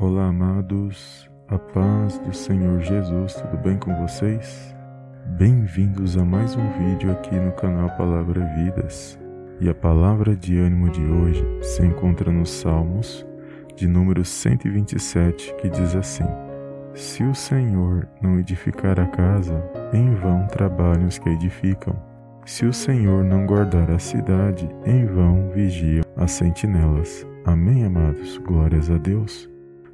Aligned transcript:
Olá, 0.00 0.26
amados, 0.26 1.28
a 1.48 1.58
paz 1.58 2.20
do 2.20 2.32
Senhor 2.32 2.80
Jesus, 2.80 3.34
tudo 3.34 3.56
bem 3.56 3.76
com 3.76 3.92
vocês? 4.00 4.72
Bem-vindos 5.36 6.16
a 6.16 6.24
mais 6.24 6.54
um 6.54 6.70
vídeo 6.70 7.10
aqui 7.10 7.34
no 7.34 7.50
canal 7.50 7.90
Palavra 7.96 8.48
Vidas. 8.54 9.18
E 9.60 9.68
a 9.68 9.74
palavra 9.74 10.36
de 10.36 10.56
ânimo 10.56 10.88
de 10.88 11.04
hoje 11.04 11.44
se 11.62 11.84
encontra 11.84 12.30
nos 12.30 12.48
Salmos, 12.48 13.26
de 13.74 13.88
número 13.88 14.24
127, 14.24 15.52
que 15.56 15.68
diz 15.68 15.96
assim: 15.96 16.26
Se 16.94 17.24
o 17.24 17.34
Senhor 17.34 18.08
não 18.22 18.38
edificar 18.38 19.00
a 19.00 19.06
casa, 19.06 19.60
em 19.92 20.14
vão 20.14 20.46
trabalham 20.46 21.08
os 21.08 21.18
que 21.18 21.28
edificam. 21.28 22.00
Se 22.46 22.64
o 22.64 22.72
Senhor 22.72 23.24
não 23.24 23.46
guardar 23.46 23.90
a 23.90 23.98
cidade, 23.98 24.70
em 24.86 25.06
vão 25.06 25.50
vigiam 25.50 26.04
as 26.16 26.30
sentinelas. 26.30 27.26
Amém, 27.44 27.84
amados? 27.84 28.38
Glórias 28.38 28.88
a 28.92 28.96
Deus. 28.96 29.50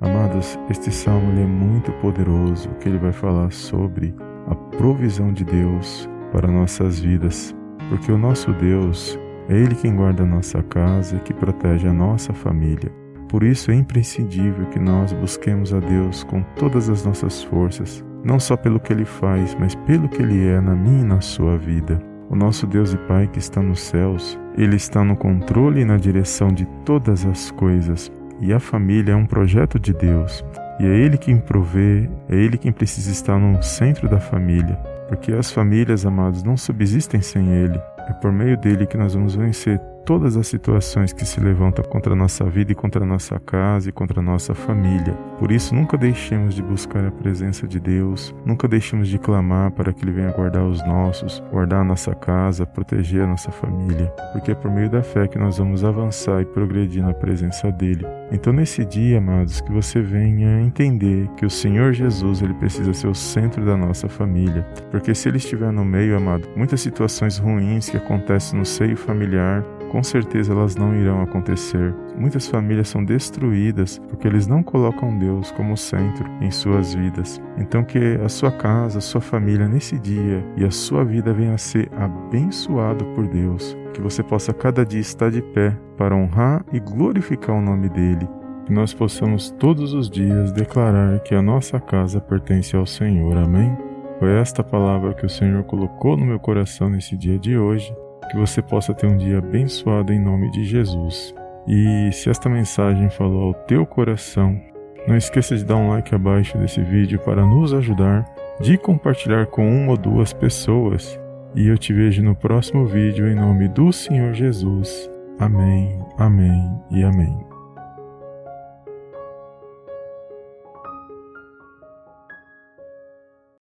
Amados, 0.00 0.56
este 0.70 0.92
salmo 0.92 1.32
é 1.32 1.44
muito 1.44 1.90
poderoso, 1.94 2.68
que 2.80 2.88
ele 2.88 2.98
vai 2.98 3.10
falar 3.10 3.50
sobre 3.50 4.14
a 4.46 4.54
provisão 4.54 5.32
de 5.32 5.44
Deus 5.44 6.08
para 6.30 6.46
nossas 6.46 7.00
vidas, 7.00 7.52
porque 7.88 8.12
o 8.12 8.16
nosso 8.16 8.52
Deus 8.52 9.18
é 9.48 9.56
Ele 9.56 9.74
quem 9.74 9.96
guarda 9.96 10.22
a 10.22 10.26
nossa 10.26 10.62
casa 10.62 11.16
e 11.16 11.20
que 11.20 11.34
protege 11.34 11.88
a 11.88 11.92
nossa 11.92 12.32
família. 12.32 12.92
Por 13.28 13.42
isso 13.42 13.72
é 13.72 13.74
imprescindível 13.74 14.66
que 14.66 14.78
nós 14.78 15.12
busquemos 15.12 15.74
a 15.74 15.80
Deus 15.80 16.22
com 16.22 16.44
todas 16.54 16.88
as 16.88 17.04
nossas 17.04 17.42
forças, 17.42 18.04
não 18.24 18.38
só 18.38 18.56
pelo 18.56 18.78
que 18.78 18.92
Ele 18.92 19.04
faz, 19.04 19.56
mas 19.58 19.74
pelo 19.74 20.08
que 20.08 20.22
Ele 20.22 20.46
é 20.46 20.60
na 20.60 20.76
minha 20.76 21.00
e 21.00 21.04
na 21.04 21.20
sua 21.20 21.58
vida. 21.58 22.00
O 22.30 22.36
nosso 22.36 22.68
Deus 22.68 22.92
e 22.92 22.98
Pai 22.98 23.26
que 23.26 23.40
está 23.40 23.60
nos 23.60 23.80
céus, 23.80 24.38
Ele 24.56 24.76
está 24.76 25.02
no 25.02 25.16
controle 25.16 25.80
e 25.80 25.84
na 25.84 25.96
direção 25.96 26.48
de 26.48 26.66
todas 26.84 27.26
as 27.26 27.50
coisas 27.50 28.12
e 28.40 28.52
a 28.52 28.60
família 28.60 29.12
é 29.12 29.16
um 29.16 29.26
projeto 29.26 29.78
de 29.78 29.92
Deus. 29.92 30.44
E 30.80 30.86
é 30.86 30.96
Ele 30.96 31.18
quem 31.18 31.38
provê, 31.38 32.08
é 32.28 32.36
Ele 32.36 32.56
quem 32.56 32.72
precisa 32.72 33.10
estar 33.10 33.38
no 33.38 33.62
centro 33.62 34.08
da 34.08 34.20
família. 34.20 34.76
Porque 35.08 35.32
as 35.32 35.50
famílias, 35.50 36.04
amados, 36.04 36.42
não 36.42 36.56
subsistem 36.56 37.20
sem 37.20 37.50
Ele. 37.50 37.80
É 38.08 38.12
por 38.12 38.30
meio 38.30 38.56
dele 38.56 38.86
que 38.86 38.96
nós 38.96 39.14
vamos 39.14 39.34
vencer 39.34 39.80
todas 40.08 40.38
as 40.38 40.46
situações 40.46 41.12
que 41.12 41.22
se 41.26 41.38
levantam 41.38 41.84
contra 41.84 42.14
a 42.14 42.16
nossa 42.16 42.42
vida 42.46 42.72
e 42.72 42.74
contra 42.74 43.04
a 43.04 43.06
nossa 43.06 43.38
casa 43.38 43.90
e 43.90 43.92
contra 43.92 44.20
a 44.20 44.22
nossa 44.22 44.54
família. 44.54 45.12
Por 45.38 45.52
isso, 45.52 45.74
nunca 45.74 45.98
deixemos 45.98 46.54
de 46.54 46.62
buscar 46.62 47.04
a 47.04 47.10
presença 47.10 47.68
de 47.68 47.78
Deus, 47.78 48.34
nunca 48.42 48.66
deixemos 48.66 49.06
de 49.06 49.18
clamar 49.18 49.70
para 49.70 49.92
que 49.92 50.02
Ele 50.02 50.12
venha 50.12 50.30
guardar 50.30 50.64
os 50.64 50.82
nossos, 50.86 51.42
guardar 51.52 51.82
a 51.82 51.84
nossa 51.84 52.14
casa, 52.14 52.64
proteger 52.64 53.20
a 53.20 53.26
nossa 53.26 53.50
família, 53.50 54.06
porque 54.32 54.52
é 54.52 54.54
por 54.54 54.70
meio 54.70 54.88
da 54.88 55.02
fé 55.02 55.28
que 55.28 55.38
nós 55.38 55.58
vamos 55.58 55.84
avançar 55.84 56.40
e 56.40 56.46
progredir 56.46 57.02
na 57.02 57.12
presença 57.12 57.70
dEle. 57.70 58.06
Então, 58.32 58.50
nesse 58.50 58.86
dia, 58.86 59.18
amados, 59.18 59.60
que 59.60 59.70
você 59.70 60.00
venha 60.00 60.62
entender 60.62 61.28
que 61.36 61.44
o 61.44 61.50
Senhor 61.50 61.92
Jesus 61.92 62.40
ele 62.40 62.54
precisa 62.54 62.94
ser 62.94 63.08
o 63.08 63.14
centro 63.14 63.62
da 63.62 63.76
nossa 63.76 64.08
família, 64.08 64.66
porque 64.90 65.14
se 65.14 65.28
Ele 65.28 65.36
estiver 65.36 65.70
no 65.70 65.84
meio, 65.84 66.16
amado, 66.16 66.48
muitas 66.56 66.80
situações 66.80 67.36
ruins 67.36 67.90
que 67.90 67.98
acontecem 67.98 68.58
no 68.58 68.64
seio 68.64 68.96
familiar 68.96 69.62
com 69.88 70.02
certeza 70.02 70.52
elas 70.52 70.76
não 70.76 70.94
irão 70.94 71.22
acontecer. 71.22 71.94
Muitas 72.16 72.46
famílias 72.46 72.88
são 72.88 73.04
destruídas 73.04 73.98
porque 74.08 74.26
eles 74.26 74.46
não 74.46 74.62
colocam 74.62 75.18
Deus 75.18 75.50
como 75.52 75.76
centro 75.76 76.28
em 76.40 76.50
suas 76.50 76.94
vidas. 76.94 77.40
Então 77.56 77.84
que 77.84 78.18
a 78.24 78.28
sua 78.28 78.50
casa, 78.50 78.98
a 78.98 79.02
sua 79.02 79.20
família 79.20 79.68
nesse 79.68 79.98
dia 79.98 80.44
e 80.56 80.64
a 80.64 80.70
sua 80.70 81.04
vida 81.04 81.32
venha 81.32 81.54
a 81.54 81.58
ser 81.58 81.90
abençoado 81.96 83.04
por 83.14 83.26
Deus. 83.26 83.76
Que 83.94 84.00
você 84.00 84.22
possa 84.22 84.52
cada 84.52 84.84
dia 84.84 85.00
estar 85.00 85.30
de 85.30 85.42
pé 85.42 85.76
para 85.96 86.14
honrar 86.14 86.64
e 86.72 86.78
glorificar 86.78 87.56
o 87.56 87.62
nome 87.62 87.88
dele. 87.88 88.28
Que 88.66 88.72
nós 88.72 88.92
possamos 88.92 89.50
todos 89.50 89.94
os 89.94 90.10
dias 90.10 90.52
declarar 90.52 91.20
que 91.20 91.34
a 91.34 91.42
nossa 91.42 91.80
casa 91.80 92.20
pertence 92.20 92.76
ao 92.76 92.86
Senhor. 92.86 93.36
Amém? 93.36 93.76
Foi 94.18 94.30
esta 94.32 94.62
palavra 94.62 95.14
que 95.14 95.24
o 95.24 95.30
Senhor 95.30 95.62
colocou 95.64 96.16
no 96.16 96.26
meu 96.26 96.38
coração 96.38 96.90
nesse 96.90 97.16
dia 97.16 97.38
de 97.38 97.56
hoje 97.56 97.94
que 98.28 98.36
você 98.36 98.62
possa 98.62 98.94
ter 98.94 99.06
um 99.06 99.16
dia 99.16 99.38
abençoado 99.38 100.12
em 100.12 100.20
nome 100.20 100.50
de 100.50 100.64
Jesus. 100.64 101.34
E 101.66 102.10
se 102.12 102.30
esta 102.30 102.48
mensagem 102.48 103.10
falou 103.10 103.48
ao 103.48 103.54
teu 103.54 103.84
coração, 103.84 104.60
não 105.06 105.16
esqueça 105.16 105.56
de 105.56 105.64
dar 105.64 105.76
um 105.76 105.90
like 105.90 106.14
abaixo 106.14 106.56
desse 106.58 106.82
vídeo 106.82 107.18
para 107.20 107.44
nos 107.44 107.72
ajudar, 107.72 108.24
de 108.60 108.76
compartilhar 108.76 109.46
com 109.46 109.66
uma 109.66 109.92
ou 109.92 109.96
duas 109.96 110.32
pessoas. 110.32 111.18
E 111.54 111.66
eu 111.66 111.78
te 111.78 111.92
vejo 111.92 112.22
no 112.22 112.34
próximo 112.34 112.86
vídeo 112.86 113.26
em 113.26 113.34
nome 113.34 113.68
do 113.68 113.92
Senhor 113.92 114.34
Jesus. 114.34 115.10
Amém, 115.38 115.98
amém 116.18 116.70
e 116.90 117.02
amém. 117.02 117.47